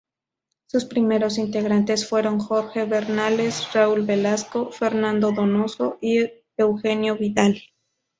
[0.65, 6.27] Sus primeros integrantes fueron Jorge Bernales, Raúl Velasco, Fernando Donoso y
[6.57, 7.61] Eugenio Vidal.